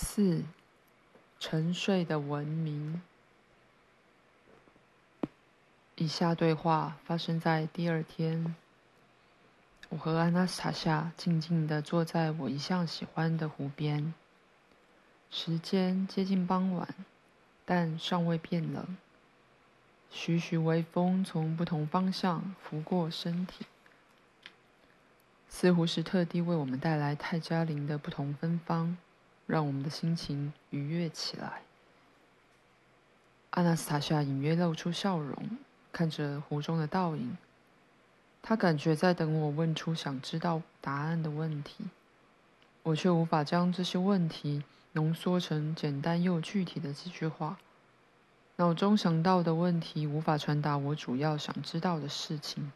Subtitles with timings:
[0.00, 0.44] 四、
[1.40, 3.02] 沉睡的文明。
[5.96, 8.54] 以下对话发生在第二天。
[9.88, 14.14] 我和安娜斯塔夏静静地坐在我一向喜欢的湖边。
[15.32, 16.94] 时间接近傍晚，
[17.64, 18.96] 但尚未变冷。
[20.12, 23.66] 徐徐微风从不同方向拂过身体，
[25.48, 28.96] 似乎是特地为我们带来泰加林的不同芬芳，
[29.48, 31.62] 让我们的心情愉悦起来。
[33.50, 35.58] 阿纳斯塔夏隐约露出笑容，
[35.90, 37.36] 看着湖中的倒影。
[38.42, 41.86] 他感觉在等我问出想知道答案的问题，
[42.82, 44.62] 我却无法将这些问题
[44.92, 47.58] 浓缩成简单又具体的几句话。
[48.56, 52.70] 脑中想到的问题无法传达我主要想知道的事情，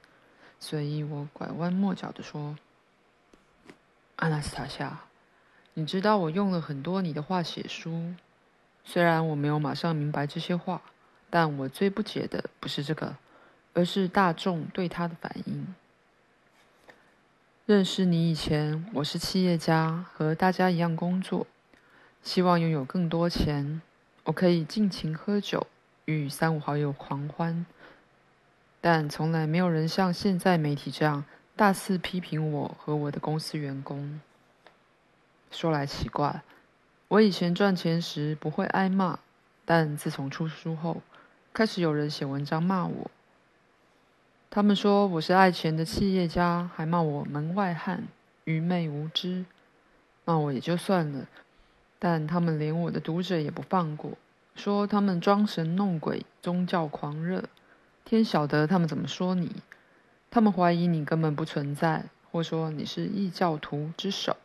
[0.59, 2.57] 所以我拐弯抹角地说
[4.17, 5.01] ：“阿纳斯塔夏，
[5.75, 8.15] 你知道我用了很多你的话写书，
[8.85, 10.83] 虽然我没有马上明白这些话，
[11.31, 13.17] 但我最不解的不是这个，
[13.75, 15.75] 而是大众对他的反应。
[17.67, 21.47] 认识你以前，我是企业家，和大家一样工作，
[22.23, 23.81] 希望拥有更多钱，
[24.25, 25.67] 我可以尽情喝酒。”
[26.05, 27.65] 与三五好友狂欢，
[28.81, 34.21] 但从来没有人像现在媒体这样大肆批评我和我的公司员工。
[35.53, 36.43] 说来奇怪，
[37.09, 39.19] 我以前赚钱时不会挨骂，
[39.65, 41.03] 但自从出书后，
[41.53, 43.11] 开始有人写文章骂我。
[44.51, 48.09] 他们说我是爱钱的企业家，还骂我门外汉、
[48.45, 49.45] 愚昧无知。
[50.25, 51.27] 骂我也就算了，
[51.99, 54.13] 但他们连我的读者也不放过。
[54.55, 57.45] 说他们装神弄鬼、宗教狂热，
[58.05, 59.57] 天晓得他们怎么说你。
[60.31, 64.37] 他们怀疑你根本不存在，或说你是异教徒之首。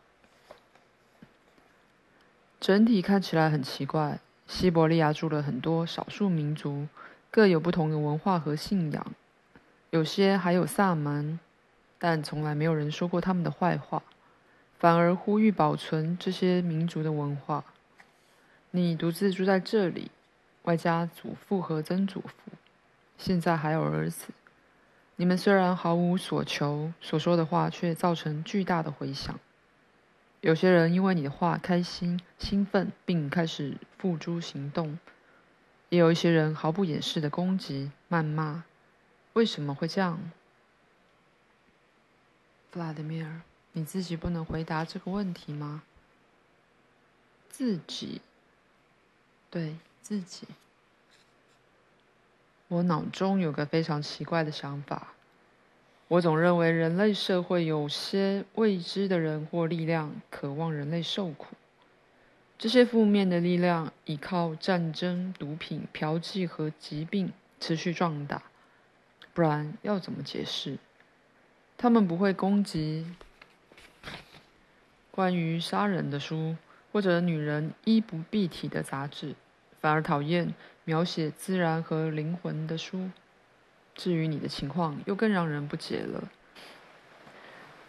[2.60, 4.18] 整体看起来很奇怪。
[4.46, 6.88] 西伯利亚住了很多少数民族，
[7.30, 9.06] 各有不同的文化和信仰，
[9.90, 11.38] 有些还有萨满，
[11.98, 14.02] 但从来没有人说过他们的坏话，
[14.78, 17.62] 反而呼吁保存这些民族的文化。
[18.70, 20.10] 你独自住在这里，
[20.62, 22.52] 外加祖父和曾祖父，
[23.18, 24.28] 现在还有儿子。
[25.16, 29.38] 你们虽然毫无所求，所说的话却造成巨大的回响。
[30.40, 34.96] 有些人因为你的话开心、兴奋，并开始付诸行动；
[35.88, 38.64] 也有一些人毫不掩饰的攻击、谩骂。
[39.32, 40.30] 为什么会这样？
[42.70, 45.82] 弗拉德米尔，你自己不能回答这个问题吗？
[47.50, 48.20] 自己。
[49.50, 50.46] 对自己，
[52.68, 55.14] 我脑中有个非常奇怪的想法。
[56.08, 61.54] 我总认为人类社会有些未知的人或力量，渴望人类受苦。
[62.58, 68.42] 这些负面的力量依靠战争、毒品、嫖妓和疾病持续壮大，
[69.32, 70.78] 不然要怎么解释？
[71.76, 73.06] 他们不会攻击
[75.10, 76.56] 关于杀人的书。
[76.90, 79.34] 或者女人衣不蔽体的杂志，
[79.78, 80.54] 反而讨厌
[80.84, 83.10] 描写自然和灵魂的书。
[83.98, 86.24] 至于你的情况，又更让人不解了。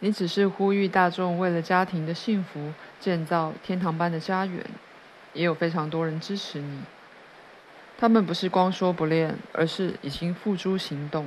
[0.00, 4.62] 你只是呼吁大众为了家庭的幸福建造天堂般的家园，
[5.32, 6.80] 也有非常多人支持你。
[7.96, 11.26] 他们不是光说不练，而是已经付诸行动。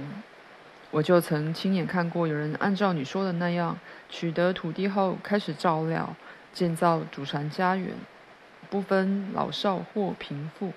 [0.91, 3.79] 我就曾亲眼看过有人按照你说的那样，
[4.09, 6.15] 取得土地后开始照料。
[6.51, 7.95] 建造祖传家园，
[8.69, 10.71] 不分老少或贫富，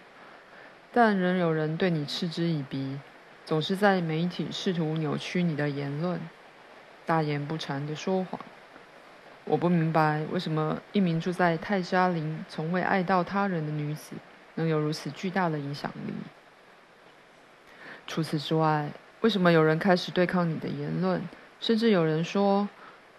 [0.91, 2.99] 但仍有人对你嗤之以鼻，
[3.47, 6.21] 总是在媒体试图扭曲你的言论，
[7.07, 8.41] 大言不惭地说谎。
[9.45, 14.17] 我不明白为什么一名住在泰加林、从未爱到他人的女子，
[14.57, 16.13] 能有如此巨大的影响力。
[18.09, 18.91] 除此之外，
[19.21, 21.23] 为什么有人开始对抗你的言论，
[21.61, 22.69] 甚至有人说，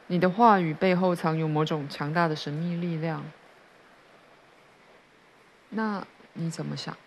[0.07, 3.23] 你的话语背后藏有某种强大的神秘力量，
[5.69, 6.97] 那你怎么想？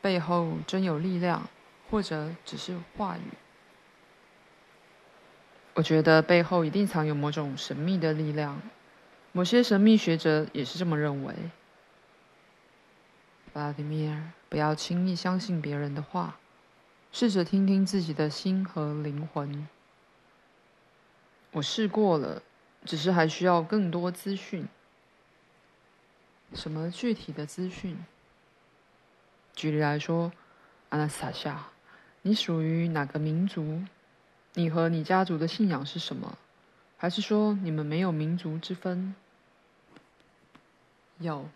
[0.00, 1.48] 背后真有力量，
[1.90, 3.22] 或者只是话语？
[5.74, 8.62] 我觉得背后一定藏有某种神秘的力量，
[9.32, 11.34] 某些神秘学者也是这么认为。
[13.52, 16.38] 弗拉迪米尔，不要轻易相信别人的话，
[17.12, 19.68] 试着听听自己的心和灵魂。
[21.52, 22.42] 我试过了，
[22.84, 24.68] 只是还需要更多资讯。
[26.52, 27.98] 什么具体的资讯？
[29.54, 30.32] 举例来说，
[30.90, 31.68] 阿纳斯塔夏，
[32.26, 33.82] 你属于哪个民族？
[34.54, 36.38] 你和你家族的信仰是什么？
[36.96, 39.14] 还是说你们没有民族之分？
[41.18, 41.50] 有，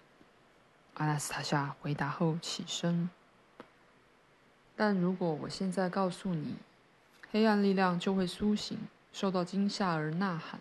[0.93, 3.09] 阿纳斯塔夏回答后起身。
[4.77, 6.57] 但如果我现在告诉你，
[7.31, 8.77] 黑暗力量就会苏醒，
[9.11, 10.61] 受到惊吓而呐喊，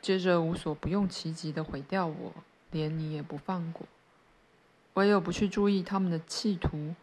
[0.00, 2.32] 接着无所不用其极的毁掉我，
[2.72, 3.86] 连你也不放过。
[4.94, 6.96] 唯有不去注意他们的企图，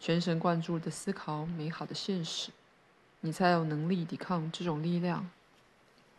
[0.00, 2.50] 全神贯注的思考美好的现实，
[3.20, 5.28] 你才有能力抵抗这种力量。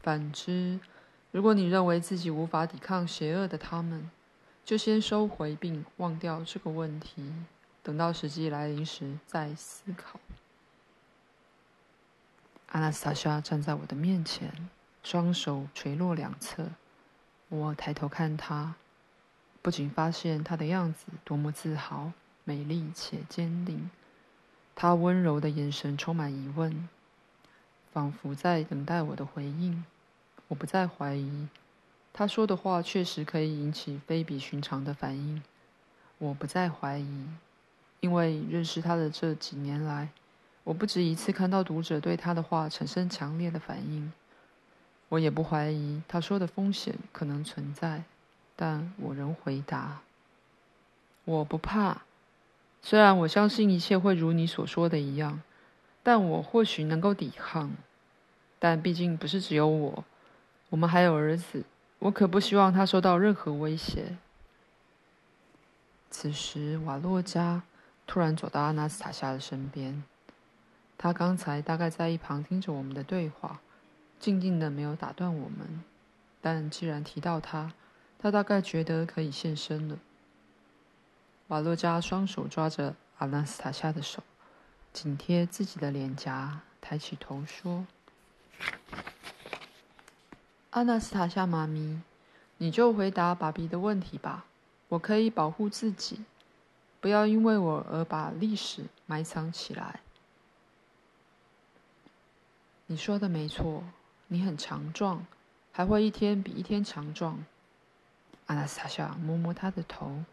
[0.02, 0.80] 反之，
[1.32, 4.10] 如果你认为自己无法抵抗邪恶的他们，
[4.66, 7.34] 就先收回并忘掉这个问题，
[7.82, 10.20] 等到时机来临时再思考。
[12.68, 14.70] 阿纳斯塔夏站在我的面前，
[15.02, 16.68] 双手垂落两侧。
[17.48, 18.76] 我抬头看她，
[19.62, 22.12] 不仅发现她的样子多么自豪、
[22.50, 23.92] 美丽且坚定。
[24.74, 26.90] 她温柔的眼神充满疑问，
[27.94, 29.86] 仿佛在等待我的回应。
[30.48, 31.48] 我不再怀疑，
[32.12, 35.44] 她说的话确实可以引起非比寻常的反应。
[36.18, 37.28] 我不再怀疑，
[38.00, 40.10] 因为认识她的这几年来。
[40.64, 44.12] 我不止一次看到读者对他的话产生强烈的反应，
[45.10, 48.06] 我也不怀疑他说的风险可能存在，
[48.56, 50.02] 但我仍回答：
[51.26, 52.02] 我不怕。
[52.82, 55.42] 虽然我相信一切会如你所说的一样，
[56.02, 57.72] 但我或许能够抵抗。
[58.58, 60.04] 但毕竟不是只有我，
[60.70, 61.64] 我们还有儿子，
[62.00, 64.18] 我可不希望他受到任何威胁。
[66.10, 67.64] 此时，瓦洛加
[68.06, 70.04] 突然走到阿纳斯塔夏的身边。
[70.98, 73.62] 他刚才大概在一旁听着我们的对话，
[74.20, 75.84] 静静的没有打断我们。
[76.42, 77.72] 但既然提到他，
[78.18, 79.98] 他大概觉得可以现身了。
[81.50, 84.22] 瓦洛加双手抓着阿纳斯塔夏的手，
[84.94, 87.88] 紧贴自己的脸颊，抬起头说
[90.70, 92.02] ：“阿纳斯塔夏妈咪，
[92.58, 94.46] 你就回答爸比的问题吧。
[94.90, 96.24] 我可以保护自己，
[97.02, 100.02] 不要因为我而把历史埋藏起来。”
[102.86, 103.84] 你说的没错，
[104.28, 105.26] 你很强壮，
[105.72, 107.44] 还会一天比一天强壮。
[108.46, 110.24] 阿纳斯塔夏摸摸他的头，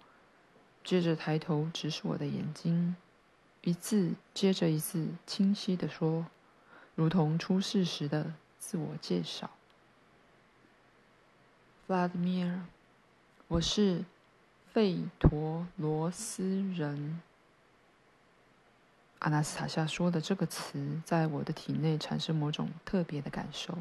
[0.86, 2.94] 接着抬头直视我的眼睛，
[3.62, 6.24] 一字接着一字清晰地说，
[6.94, 9.50] 如同出世时的自我介绍。
[11.84, 12.60] 弗拉德米尔，
[13.48, 14.04] 我是
[14.72, 17.20] 费陀罗斯人。
[19.18, 23.76] 阿纳斯塔夏说的这个词，在我的体内产生某种特别的感受，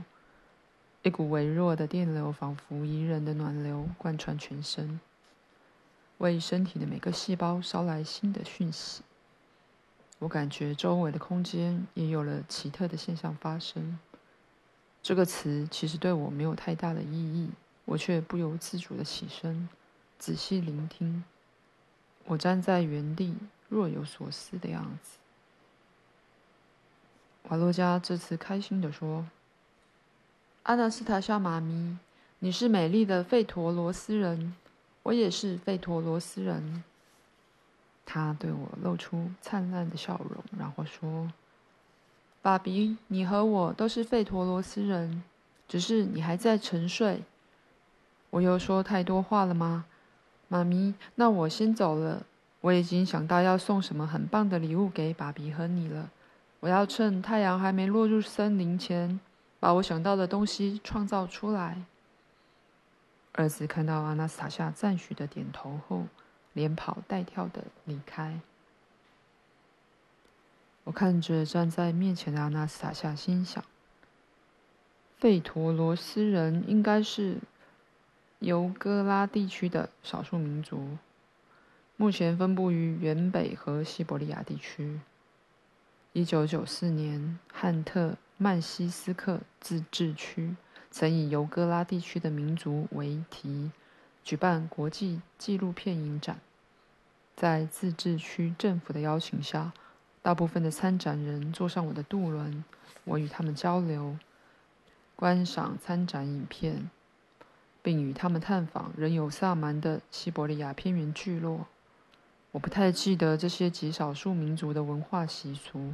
[1.03, 4.99] 一股微弱的电流，仿佛宜人的暖流，贯穿全身，
[6.19, 9.01] 为身体的每个细胞捎来新的讯息。
[10.19, 13.99] 我感觉周围的空间也有了奇特的现象发生。
[15.03, 17.49] 这个词其实对我没有太大的意义，
[17.83, 19.67] 我却不由自主的起身，
[20.17, 21.23] 仔细聆听。
[22.25, 23.35] 我站在原地，
[23.69, 25.17] 若有所思的样子。
[27.49, 29.27] 瓦洛加这次开心地说
[30.63, 31.99] ：“阿纳斯塔夏妈咪，
[32.39, 34.55] 你是美丽的费陀罗斯人，
[35.05, 36.83] 我也是费陀罗斯人。”
[38.07, 41.31] 他对我露出灿烂的笑容，然后说
[42.41, 45.23] ：“爸比，你和我都是费陀罗斯人，
[45.67, 47.23] 只是你还在沉睡。
[48.29, 49.85] 我又说太多话了吗？
[50.47, 52.23] 妈咪，那我先走了。
[52.61, 56.09] 我已经想到要送什么很棒的礼物给爸比和你了。”
[56.61, 59.19] 我要趁太阳还没落入森林前，
[59.59, 61.83] 把我想到的东西创造出来。
[63.35, 66.07] 儿子看到阿纳斯塔夏赞许的点头后，
[66.53, 68.39] 连跑带跳的离开。
[70.85, 73.61] 我看着站在面前的阿纳斯塔夏，心想：
[75.17, 77.39] 费陀罗斯人应该是
[78.39, 80.97] 尤格拉地区的少数民族，
[81.97, 85.01] 目前分布于原北和西伯利亚地区。
[86.13, 90.55] 一九九四年，汉特曼西斯克自治区
[90.97, 93.69] 曾以尤戈拉地区的民族为题，
[94.23, 96.39] 举办国际纪录片影展。
[97.35, 99.73] 在自治区政府的邀请下，
[100.21, 102.63] 大部分的参展人坐上我的渡轮，
[103.03, 104.17] 我与他们交流，
[105.17, 106.89] 观赏参展影片，
[107.81, 111.67] 并与他们探访仍有萨满的西伯利亚偏远聚落。
[112.53, 115.93] 我不太记得这些极少数民族的文化习俗。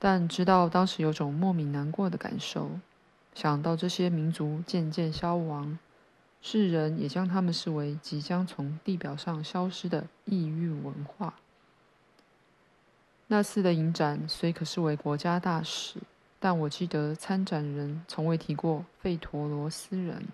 [0.00, 2.72] 但知道当时有种莫名难过的感受，
[3.36, 5.78] 想到这些民族渐渐消亡，
[6.40, 11.34] 世人也将他们视为即将从地表上消失的异域文化。
[13.26, 16.00] 那次的影展虽可视为国家大事，
[16.40, 20.28] 但我记得参展人从未提过费陀罗斯人，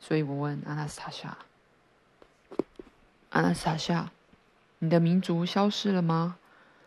[0.00, 1.38] 所以我问阿纳斯塔夏
[3.30, 4.10] ：“阿纳斯塔夏，
[4.80, 6.38] 你的民族消失了吗？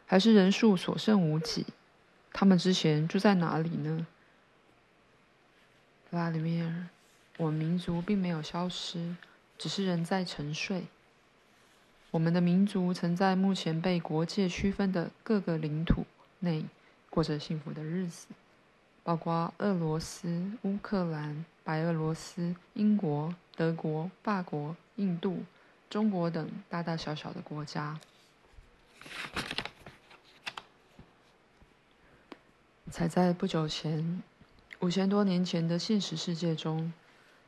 [0.05, 1.65] 还是人数所剩无几？
[2.33, 4.05] 他们之前住在哪里呢？
[6.15, 6.87] 拉迪米尔，
[7.37, 9.17] 我们民族并没有消失，
[9.57, 10.85] 只是人在沉睡。
[12.09, 16.05] 我们的民族曾在目前被国界区分的各个领土
[16.39, 16.63] 内
[17.09, 18.27] 过着幸福的日子，
[19.03, 25.43] 包括俄罗斯、乌克兰、白俄罗斯、英国、德国、法国、印度、
[25.89, 27.99] 中国等大大小小的国家。
[32.89, 34.23] 才在不久前，
[34.79, 36.93] 五千多年前的现实世界中。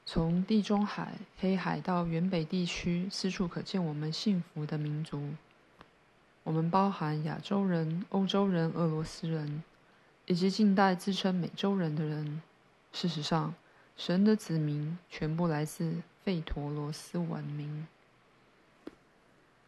[0.09, 5.21] 从地中海、黑海到远北地区，四处可见我们幸福的民族。
[6.43, 9.61] 我们包含亚洲人、欧洲人、俄罗斯人，
[10.25, 12.41] 以及近代自称美洲人的人。
[12.93, 13.53] 事实上，
[13.97, 17.85] 神的子民全部来自费陀罗斯文明。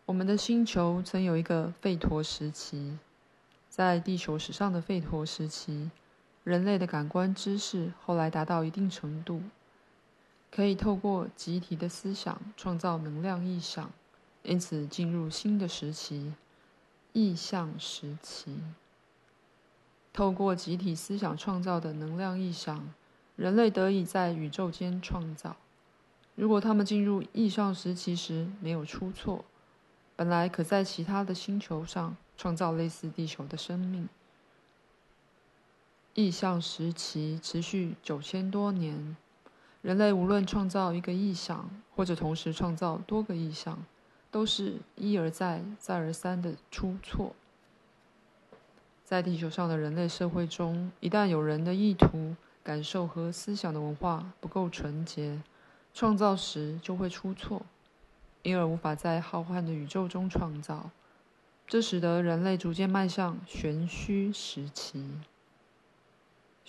[0.05, 2.97] 我们的星球曾有一个费陀时期，
[3.67, 5.91] 在地球史上的费陀时期，
[6.49, 9.43] 人类的感官知识后来达到一定程度。
[10.49, 13.91] 可以透过集体的思想创造能量意象，
[14.41, 16.33] 因此进入新的时期——
[17.13, 18.57] 意象时期。
[20.11, 22.91] 透过集体思想创造的能量意象，
[23.35, 25.55] 人类得以在宇宙间创造。
[26.33, 29.45] 如果他们进入意象时期时没有出错，
[30.15, 34.09] 本来可在其他的星球上创造类似地球的生命。
[36.13, 39.15] 意象时期持续九千多年。
[39.81, 43.79] 人类无论创造一个意象，或者同时创造多个意象，
[44.29, 47.33] 都是一而再、再而三的出错。
[49.05, 55.41] 在地球上的人类社会中，一旦有人的意图、感受和思想的文化不够纯洁，
[55.93, 57.61] 创造时就会出错，
[58.43, 60.89] 因而无法在浩瀚的宇宙中创造。
[61.65, 65.05] 这使得人类逐渐迈向玄虚时期。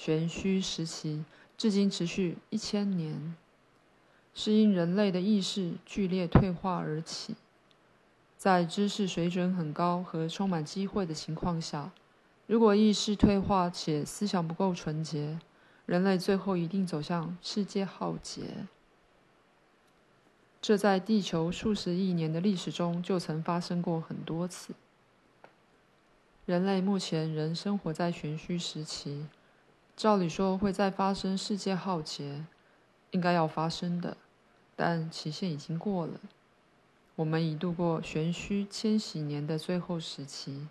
[0.03, 1.27] 玄虚时期。
[1.59, 3.37] 至今持续一千年，
[4.33, 7.35] 是因人类的意识剧烈退化而起。
[8.39, 11.93] 在知识水准很高和充满机会的情况下，
[12.47, 15.39] 如果意识退化且思想不够纯洁，
[15.85, 18.67] 人类最后一定走向世界浩劫。
[20.63, 24.73] 这在地球数十亿年的历史中就曾发生过很多次。
[26.47, 29.27] 人类目前仍生活在玄虚时期。
[30.01, 32.47] 照理说会再发生世界浩劫，
[33.11, 34.17] 应该要发生的，
[34.75, 36.15] 但期限已经过了。
[37.17, 40.67] 我们已度过玄虚千禧年的最后时期，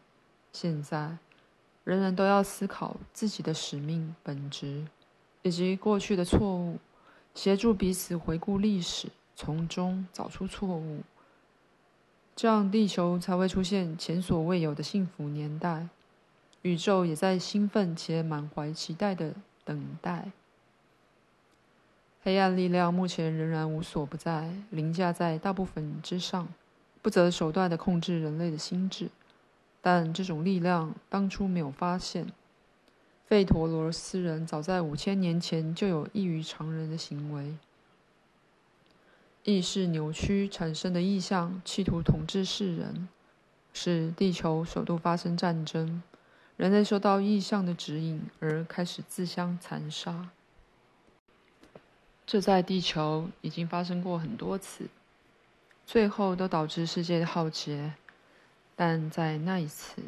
[0.52, 1.20] 现在
[1.84, 4.88] 人人都要思考自己的使命本质，
[5.44, 6.80] 以及过去的错误，
[7.36, 11.02] 协助彼此回顾历史，从中找出错误，
[12.36, 15.88] 这样地球才会出现前所未有的幸福年代。
[16.62, 20.32] 宇宙也在兴奋且满怀期待的等待。
[22.22, 26.48] 黑暗力量目前仍然无所不在，凌驾在大部分之上，
[27.02, 29.10] 不择手段地控制人类的心智。
[29.82, 32.28] 但这种力量当初没有发现。
[33.26, 37.56] 费陀罗斯人早在五千年前就有异于常人的行为，
[39.44, 43.08] 意识扭曲产生的意象，企图统治世人，
[43.72, 46.02] 使地球首度发生战争。
[46.60, 50.28] 人类受到意象的指引而开始自相残杀，
[52.28, 54.90] 这在地球已经发生过很多次，
[55.86, 57.94] 最后都导致世界的浩劫。
[58.76, 60.02] 但在那一次，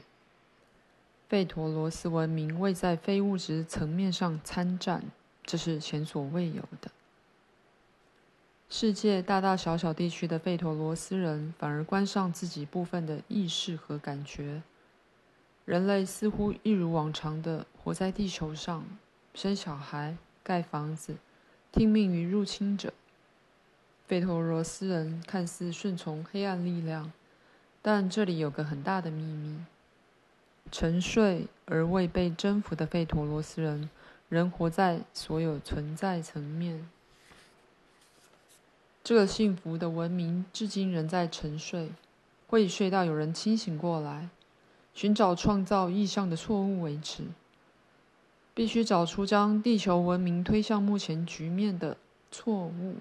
[1.29, 5.05] 费陀罗斯文明未在非物质层面上参战，
[5.43, 6.91] 这是前所未有的。
[8.70, 14.62] 世界大大小小地区的费陀罗斯人反而关上自己部分的意识和感觉。
[15.65, 18.84] 人类似乎一如往常的活在地球上，
[19.34, 21.15] 生小孩、盖房子，
[21.72, 22.91] 听命于入侵者。
[24.08, 27.13] 费陀罗斯人看似顺从黑暗力量，
[27.82, 29.60] 但这里有个很大的秘密：
[30.72, 33.89] 沉睡而未被征服的费陀罗斯人，
[34.27, 36.89] 仍活在所有存在层面。
[39.03, 41.91] 这个幸福的文明至今仍在沉睡，
[42.48, 44.30] 会睡到有人清醒过来。
[44.93, 47.24] 寻找创造意象的错误为止，
[48.53, 51.98] 必须找出将地球文明推向目前局面的
[52.31, 52.95] 错误。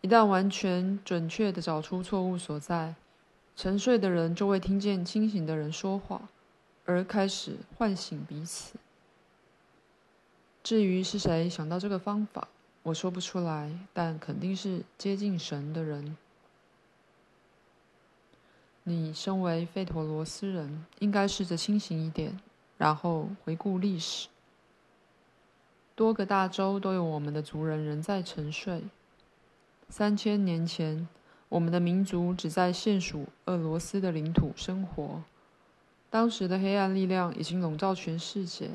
[0.00, 2.94] 一旦完全准确地找出错误所在，
[3.56, 6.28] 沉睡的人就会听见清醒的人说话，
[6.84, 8.74] 而开始唤醒彼此。
[10.62, 12.46] 至于是谁想到这个方法，
[12.84, 16.16] 我说不出来，但肯定是接近神的人。
[18.88, 22.38] 你身为费陀罗斯人，应该试着清醒一点，
[22.78, 24.28] 然后回顾历史。
[25.96, 28.84] 多个大洲都有我们的族人仍在沉睡。
[29.88, 31.08] 三千年前，
[31.48, 35.24] 我们的民族只在现属俄罗斯的领土生活。
[36.08, 38.70] 当时的黑暗力量已经笼罩全世界，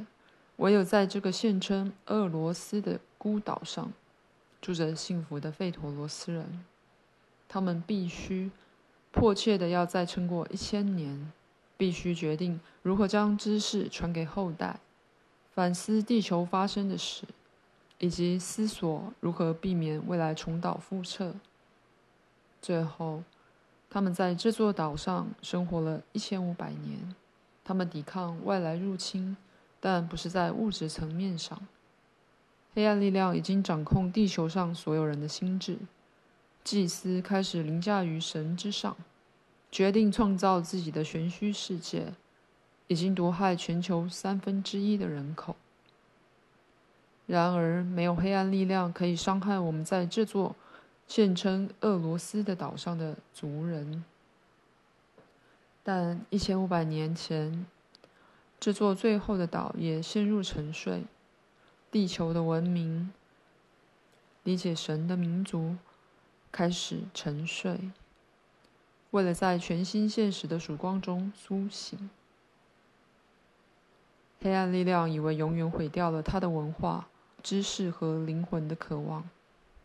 [0.58, 3.94] 唯有在这个现称俄罗斯的孤岛上，
[4.60, 6.66] 住着幸福的费陀罗斯人。
[7.48, 8.52] 他们必须。
[9.12, 11.32] 迫切的要再撑过一千年，
[11.78, 14.80] 必须决定如何将知识传给后代，
[15.54, 17.26] 反思地球发生的事，
[18.00, 21.36] 以及思索如何避免未来重蹈覆辙。
[22.62, 23.24] 最后，
[23.90, 27.14] 他们在这座岛上生活了一千五百年。
[27.64, 29.38] 他们抵抗外来入侵，
[29.80, 31.60] 但不是在物质层面上。
[32.74, 35.78] 黑暗力量已经掌控地球上所有人的心智。
[36.64, 38.96] 祭司开始凌驾于神之上，
[39.72, 42.14] 决定创造自己的玄虚世界，
[42.88, 45.56] 已经毒害全球三分之一的人口。
[47.26, 50.56] 然而，没有黑暗力量可以伤害我们在这座
[51.08, 54.04] 现称俄罗斯的岛上的族人。
[55.84, 57.66] 但一千五百年前，
[58.60, 61.04] 这座最后的岛也陷入沉睡，
[61.90, 63.12] 地球的文明，
[64.44, 65.76] 理解神的民族。
[66.52, 67.92] 开始沉睡，
[69.12, 72.10] 为了在全新现实的曙光中苏醒。
[74.42, 77.08] 黑暗力量以为永远毁掉了他的文化、
[77.44, 79.30] 知识和灵魂的渴望，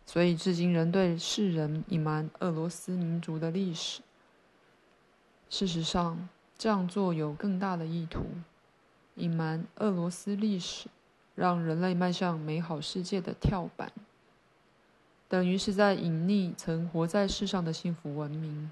[0.06, 4.00] 所以至今仍对世人隐瞒俄罗斯民族的历史。
[5.50, 8.24] 事实上，这样做有更大的意图：
[9.14, 10.88] 隐瞒俄罗斯历史，
[11.34, 13.92] 让人类迈向美好世界的跳板。
[15.28, 18.70] 等于是在隐匿曾活在世上的幸福文明，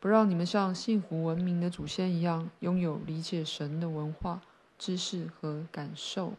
[0.00, 4.40] 不让你们像幸福文明的祖先一样拥有理解神的文化、
[4.78, 6.34] 知识和感受。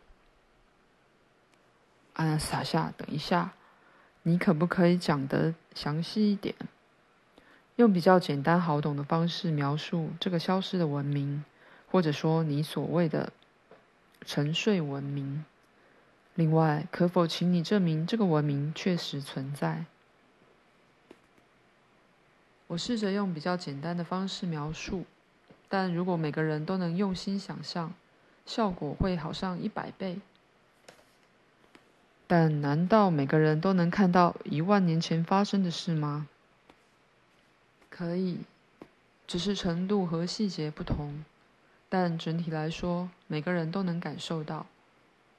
[2.13, 3.53] 阿纳斯塔夏，等一下，
[4.23, 6.55] 你可不可以讲得详细一点？
[7.75, 11.45] 用比较简单好懂的方式描述这个消失的文明，
[11.91, 13.31] 或者说你所谓的
[14.25, 15.45] 沉睡文明。
[16.37, 19.85] 另外，可否请你证明这个文明确实存在？
[22.67, 25.05] 我试着用比较简单的方式描述，
[25.67, 27.91] 但如果每个人都能用心想象，
[28.45, 30.19] 效果会好上一百倍。
[32.27, 36.27] 但难道每个人都能看到一万年前发生的事吗？
[37.89, 38.41] 可以，
[39.25, 41.23] 只是程度和细节不同，
[41.89, 44.67] 但整体来说，每个人都能感受到。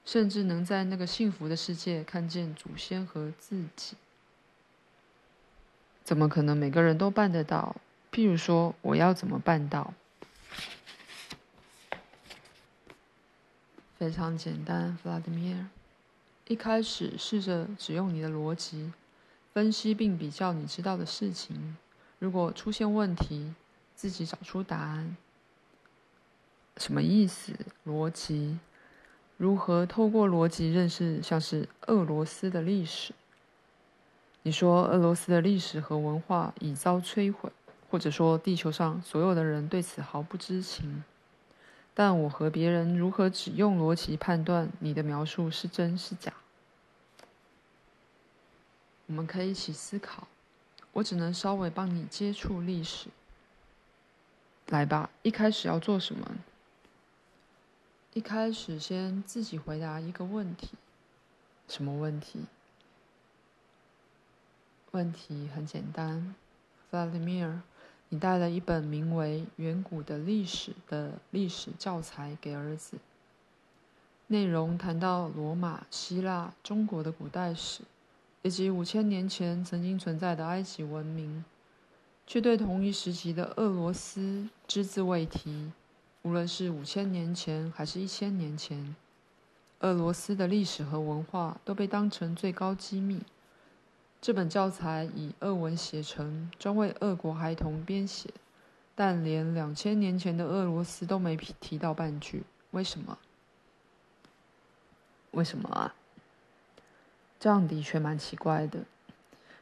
[0.09, 3.95] 甚至能在那个幸福的世界看见祖先和自己，
[6.03, 7.77] 怎么可能每个人都办得到？
[8.11, 9.93] 譬如说，我要怎么办到？
[13.99, 15.67] 非常简单，弗拉德米尔。
[16.47, 18.91] 一开始试着只用你的逻辑
[19.53, 21.77] 分析并比较你知道的事情，
[22.19, 23.53] 如果出现问题，
[23.95, 25.15] 自己找出答案。
[26.79, 27.53] 什么意思？
[27.85, 28.59] 逻辑？
[29.39, 33.15] 如何透过逻辑认识像是俄罗斯的历史？
[34.43, 37.51] 你说俄罗斯的历史和文化已遭摧毁，
[37.89, 41.05] 或者说地球上所有的人对此毫不知情。
[41.95, 46.33] 但我和别人如何只用逻辑判断你的描述是真是假？
[49.07, 50.27] 我们可以一起思考。
[50.95, 53.07] 我只能稍微帮你接触历史。
[54.67, 56.29] 来吧，一开始要做什么？
[58.15, 60.71] 一开始，先自己回答一个问题。
[61.69, 62.47] 什么问题？
[64.93, 66.35] 问题很简单。
[66.91, 67.61] 弗拉德米尔，
[68.09, 72.97] 你带了一本名为《远古的历史》的历史教材给儿子，
[74.29, 77.83] 内容谈到罗马、希腊、中国的古代史，
[78.41, 81.45] 以及五千年前曾经存在的埃及文明，
[82.27, 85.71] 却对同一时期的俄罗斯只字未提。
[86.23, 88.95] 无论是五千年前还是一千年前，
[89.81, 93.23] 俄罗斯的历史和文化都被当成最高机密。
[94.21, 98.29] 这本教材以俄文写成，专为俄国孩童编写，
[98.97, 102.43] 但连两千年前的俄罗斯都没提到半句。
[102.73, 103.17] 为什么？
[105.31, 105.95] 为什么啊？
[107.39, 108.81] 这样的确蛮奇怪的。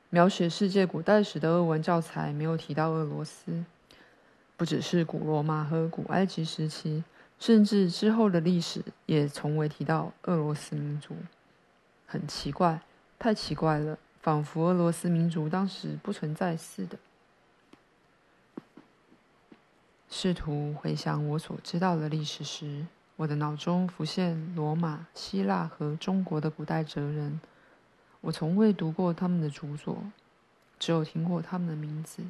[0.08, 3.64] 描写世界古代史的俄文教材没有提到俄罗斯。
[4.56, 7.04] 不只是古罗马和古埃及时期，
[7.38, 11.14] 甚至之后的历史也从未提到俄罗斯民族。
[12.06, 12.80] 很奇怪，
[13.18, 16.96] 太奇怪了，仿佛俄罗斯民族当时不存在似的。
[20.08, 27.40] 试图回想我所知道的历史时，我的脑中浮现罗马、希腊和中国的古代哲人。
[28.22, 29.98] 我从未读过他们的著作，
[30.78, 32.22] 只有听过他们的名字，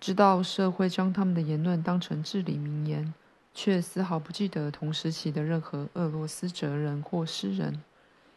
[0.00, 3.14] 知道社会将他们的言论当成至理名言，
[3.54, 7.82] 却丝毫不记得同时期的任何俄罗斯哲人或诗人。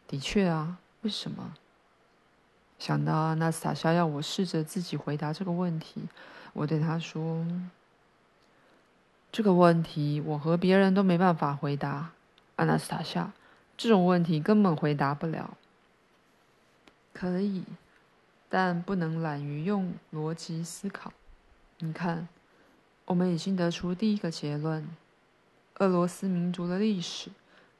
[0.07, 1.53] 的确啊，为什么？
[2.79, 6.03] 想到阿纳斯塔夏要我试着自己回答这个问题，
[6.53, 7.45] 我对他说。
[9.29, 12.11] 这个问题我和别人都没办法回答，
[12.55, 13.33] 阿纳斯塔夏，
[13.75, 15.57] 这种问题根本回答不了。
[17.13, 17.63] 可以，
[18.47, 21.11] 但不能懒于用逻辑思考。
[21.79, 22.27] 你看，
[23.05, 24.87] 我们已经得出第一个结论：
[25.75, 27.29] 俄罗斯民族的历史，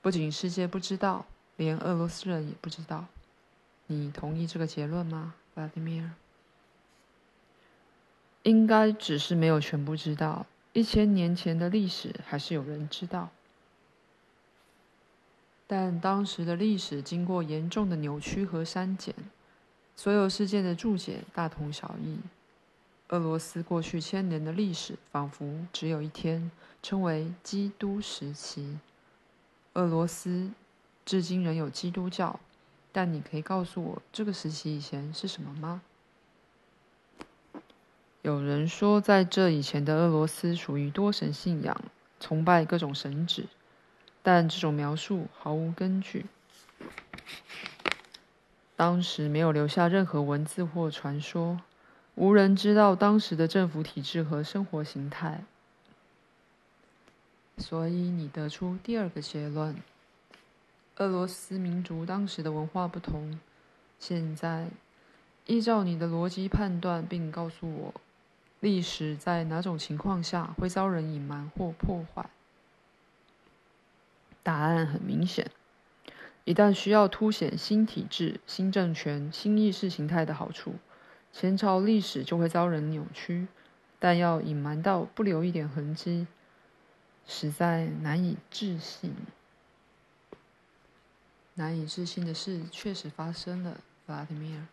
[0.02, 3.08] 不仅世界不知道，连俄罗斯人也不知道。
[3.88, 6.12] 你同意这个结论吗，拉迪米尔？
[8.44, 10.46] 应该只是没有全部知道。
[10.74, 13.32] 一千年前的历史还是有人知道，
[15.66, 19.16] 但当时的历史经过严重的扭曲和删减，
[19.96, 22.20] 所有事件的注解大同小异。
[23.10, 26.52] 俄罗斯过去千年的历史仿佛只有一天，
[26.84, 28.80] 称为基督时期。
[29.74, 30.52] 俄罗斯
[31.06, 32.38] 至今仍有基督教，
[32.92, 35.82] 但你可以告诉我这个时期以前是什么吗？
[38.24, 41.82] 有人说，在这以前的俄罗斯属于多神信仰，
[42.20, 43.46] 崇拜各种神祇，
[44.22, 46.26] 但这种描述毫无根据。
[48.76, 51.62] 当时没有留下任何文字或传说，
[52.18, 55.44] 无人知道当时的政府体制和生活形态。
[57.60, 59.76] 所以你得出第二个结论：
[60.96, 63.40] 俄罗斯民族当时的文化不同。
[64.00, 64.70] 现在，
[65.46, 67.94] 依照你的逻辑判断，并告诉我。
[68.62, 72.28] 历史在哪种情况下会遭人隐瞒或破坏？
[74.42, 75.52] 答案很明显：
[76.46, 80.74] 一旦需要凸显新体制、新政权、新意识形态的好处，
[81.32, 83.48] 前朝历史就会遭人扭曲。
[84.00, 86.28] 但要隐瞒到不留一点痕迹，
[87.26, 89.12] 实在难以置信。
[91.56, 94.68] 难以置信的事确实发生了，弗拉迪米尔，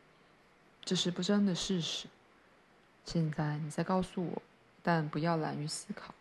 [0.85, 2.07] 这是不争的事实。
[3.07, 4.43] 现在你再告诉我，
[4.83, 6.15] 但不要懒于思考。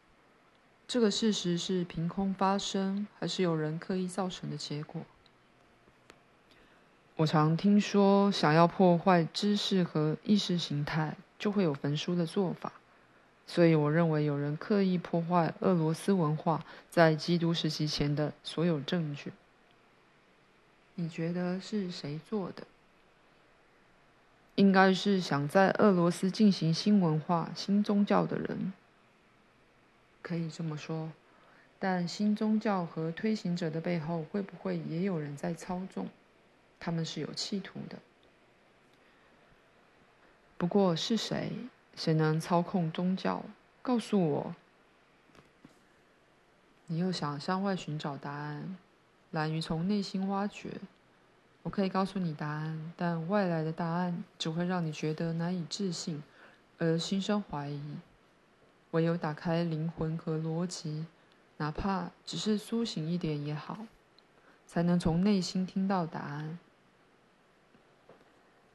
[0.88, 5.06] 这个事实是凭空发生，还是有人刻意造成的结果？
[7.16, 12.74] 我常听说，想要破坏知识和意识形态，就会有焚书的做法。
[13.46, 19.32] 所以，我认为有人刻意破坏俄罗斯文化在基督时期前的所有证据。
[20.96, 22.64] 你觉得是谁做的？
[24.56, 28.74] 应该是想在俄罗斯进行新文化、新宗教的人，
[30.22, 31.12] 可以这么说。
[31.78, 36.08] 但新宗教和推行者的背后，会不会也有人在操纵？
[36.84, 37.98] 他们是有企图的。
[40.58, 41.54] 不过是谁？
[41.96, 43.42] 谁能操控宗教？
[43.82, 44.56] 告诉我。
[46.88, 48.78] 你又想向外寻找答案，
[49.32, 50.82] 懒于从内心挖掘。
[51.62, 56.22] 我可以告诉你答案，但外来的答案只会让你觉得难以置信，
[56.80, 57.82] 而心生怀疑。
[58.92, 61.06] 唯有打开灵魂和逻辑，
[61.56, 63.78] 哪怕只是苏醒一点也好，
[64.68, 66.60] 才能从内心听到答案。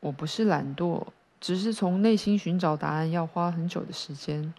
[0.01, 1.07] 我不是懒惰，
[1.41, 4.55] 只是从内心寻找答案要花很久的时间。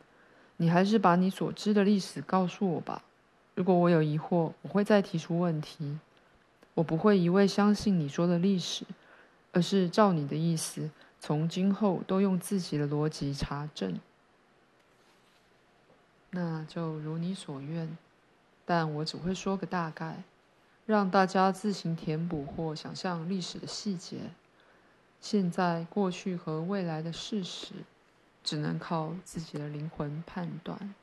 [0.58, 3.04] 你还是把你所知的历史告诉我吧。
[3.56, 5.97] 如果我有疑惑，我会再提出问题。
[6.73, 8.86] 我不会一味相信你说的历史，
[9.52, 13.99] 而是照你的意思，从今后都用自己的逻辑查证。
[16.32, 17.97] 那就如你所愿，
[18.65, 20.23] 但我只会说个大概，
[20.86, 24.17] 让大家自行填补或想象历史的细节。
[25.21, 27.73] 现在、过去和未来的事实，
[28.43, 30.95] 只能靠自己的灵魂判断。